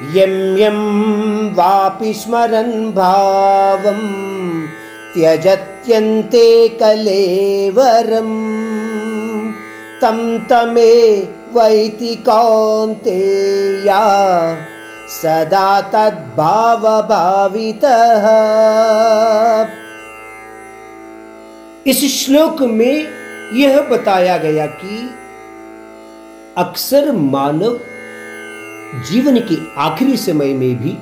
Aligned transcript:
यं 0.00 0.56
यं 0.58 0.78
वापि 1.54 2.12
स्मरन् 2.14 2.92
भावं 2.92 3.98
त्यजत्यन्ते 5.14 6.68
कलेवरम्। 6.68 8.32
तं 10.00 10.38
तमे 10.38 11.20
वैति 11.54 12.14
कौन्तेया 12.14 14.00
सदा 15.08 15.80
तद्भावभावितः। 15.80 16.64
इस 21.86 22.24
श्लोक 22.24 22.62
में 22.62 23.06
यह 23.54 23.80
बताया 23.80 24.36
गया 24.36 24.66
कि 24.66 25.10
अक्सर 26.58 27.12
मानव 27.12 27.80
जीवन 28.94 29.38
के 29.40 29.56
आखिरी 29.80 30.16
समय 30.16 30.52
में 30.54 30.82
भी 30.82 30.92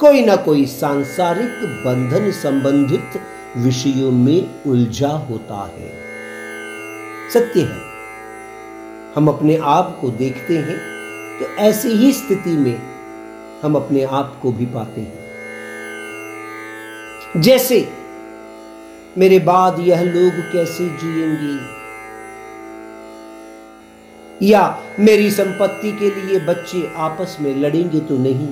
कोई 0.00 0.24
ना 0.24 0.36
कोई 0.36 0.66
सांसारिक 0.66 1.82
बंधन 1.84 2.30
संबंधित 2.30 3.20
विषयों 3.56 4.10
में 4.12 4.64
उलझा 4.66 5.08
होता 5.08 5.58
है। 5.78 5.90
सत्य 7.30 7.60
है, 7.60 7.80
हम 9.16 9.28
अपने 9.28 9.56
आप 9.56 9.98
को 10.00 10.10
देखते 10.10 10.58
हैं 10.58 10.78
तो 11.38 11.44
ऐसी 11.56 11.88
ही 11.88 12.12
स्थिति 12.12 12.50
में 12.50 12.78
हम 13.62 13.74
अपने 13.74 14.02
आप 14.02 14.38
को 14.42 14.52
भी 14.52 14.66
पाते 14.66 15.00
हैं। 15.00 15.26
जैसे 17.36 17.88
मेरे 19.18 19.38
बाद 19.38 19.80
यह 19.80 20.02
लोग 20.02 20.32
कैसे 20.52 20.88
जिएँगे? 20.88 21.54
या 24.42 24.82
मेरी 25.00 25.30
संपत्ति 25.30 25.92
के 25.92 26.10
लिए 26.10 26.40
बच्चे 26.40 26.92
आपस 26.96 27.36
में 27.40 27.56
लड़ेंगे 27.56 28.00
तो 28.00 28.18
नहीं? 28.18 28.48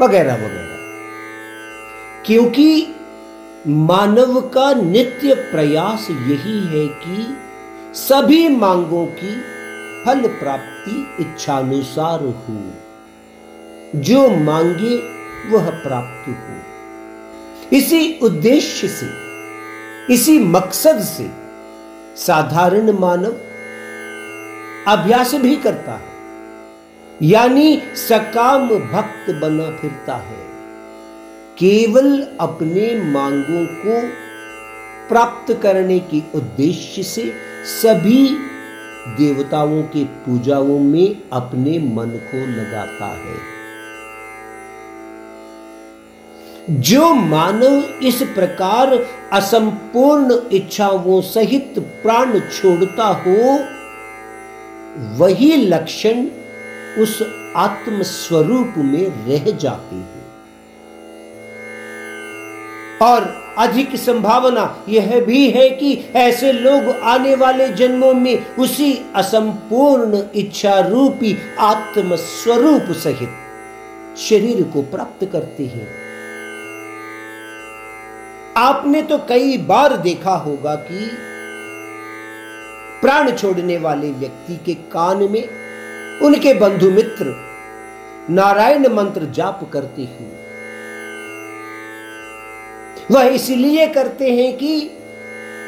वगैरह 0.00 0.34
वगैरह। 0.34 0.78
क्योंकि 2.26 2.94
मानव 3.68 4.40
का 4.40 4.74
नित्य 4.74 5.34
प्रयास 5.34 6.10
यही 6.10 6.60
है 6.60 6.86
कि 6.86 7.36
सभी 7.94 8.48
मांगों 8.48 9.06
की 9.06 9.40
फल 10.04 10.28
प्राप्ति 10.28 11.16
इच्छानुसार 11.20 12.20
हो। 12.20 12.70
जो 13.96 14.28
मांगे, 14.28 14.96
वह 15.50 15.70
प्राप्त 15.70 16.28
हो। 16.28 16.58
इसी 17.76 18.18
उद्देश्य 18.22 18.88
से, 18.88 19.06
इसी 20.14 20.38
मकसद 20.38 21.00
से 21.00 21.30
साधारण 22.16 22.92
मानव 22.92 23.32
अभ्यास 24.88 25.34
भी 25.34 25.56
करता 25.56 25.92
है। 25.92 26.16
यानी 27.22 27.82
सकाम 27.94 28.68
भक्त 28.68 29.30
बना 29.30 29.78
फिरता 29.78 30.16
है। 30.16 30.48
केवल 31.58 32.26
अपने 32.40 33.02
मांगों 33.04 33.66
को 33.66 34.08
प्राप्त 35.08 35.60
करने 35.62 35.98
के 35.98 36.22
उद्देश्य 36.34 37.02
से 37.02 37.32
सभी 37.82 38.28
देवताओं 39.08 39.82
के 39.82 40.04
पूजाओं 40.04 40.78
में 40.78 41.22
अपने 41.32 41.78
मन 41.78 42.08
को 42.08 42.46
लगाता 42.46 43.06
है। 43.06 43.58
जो 46.70 47.14
मानव 47.14 47.82
इस 48.02 48.22
प्रकार 48.22 49.06
असंपूर्ण 49.32 50.40
इच्छाओं 50.52 51.20
सहित 51.20 51.74
प्राण 51.78 52.40
छोड़ता 52.40 53.06
हो 53.06 53.77
वही 54.98 55.56
लक्षण 55.56 56.26
उस 57.02 57.22
आत्म 57.56 58.02
स्वरूप 58.02 58.74
में 58.76 59.26
रह 59.26 59.50
जाते 59.50 59.96
हैं। 59.96 60.16
और 63.02 63.22
अधिक 63.58 63.96
संभावना 63.96 64.84
यह 64.88 65.20
भी 65.20 65.50
है 65.50 65.68
कि 65.70 65.92
ऐसे 66.16 66.52
लोग 66.52 66.88
आने 67.02 67.34
वाले 67.34 67.68
जन्मों 67.68 68.14
में 68.14 68.56
उसी 68.56 68.92
असंपूर्ण 69.16 70.22
इच्छा 70.34 70.80
रूपी 70.80 71.36
आत्म 71.58 72.16
स्वरूप 72.16 72.92
सहित 72.96 74.18
शरीर 74.18 74.62
को 74.62 74.82
प्राप्त 74.82 75.28
करते 75.32 75.66
हैं। 75.66 75.88
आपने 78.56 79.02
तो 79.02 79.18
कई 79.18 79.58
बार 79.58 79.96
देखा 79.96 80.34
होगा 80.36 80.74
कि 80.74 81.10
प्राण 83.02 83.30
छोड़ने 83.30 83.78
वाले 83.78 84.10
व्यक्ति 84.10 84.56
के 84.66 84.74
कान 84.74 85.16
में 85.16 85.48
उनके 86.20 86.54
बंधु 86.54 86.90
मित्र 86.90 87.34
नारायण 88.30 88.88
मंत्र 88.88 89.24
जाप 89.24 89.70
करते 89.72 90.02
हुए 90.02 90.36
वह 93.10 93.24
इसलिए 93.24 93.86
करते 93.86 94.32
हैं 94.32 94.56
कि 94.56 94.80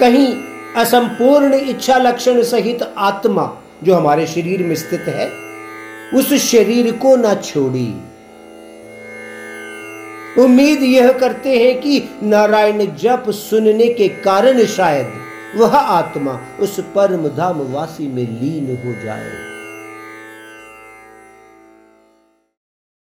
कहीं 0.00 0.42
असंपूर्ण 0.76 1.54
इच्छा 1.54 1.96
लक्षण 1.98 2.42
सहित 2.42 2.82
आत्मा 2.82 3.62
जो 3.84 3.94
हमारे 3.94 4.26
शरीर 4.26 4.62
में 4.62 4.74
स्थित 4.74 5.00
है, 5.00 5.30
उस 6.14 6.32
शरीर 6.50 6.92
को 6.92 7.16
ना 7.16 7.34
छोड़ी। 7.34 7.88
उम्मीद 10.38 10.82
यह 10.82 11.12
करते 11.12 11.58
हैं 11.58 11.80
कि 11.80 12.10
नारायण 12.22 12.86
जप 12.86 13.24
सुनने 13.30 13.86
के 13.88 14.08
कारण 14.08 14.64
शायद 14.64 15.12
वह 15.56 15.77
आत्मा 15.77 16.41
उस 16.61 16.81
परम 16.94 17.28
धाम 17.28 17.61
वासी 17.72 18.09
में 18.09 18.27
लीन 18.41 18.77
हो 18.84 18.93
जाए। 19.05 19.50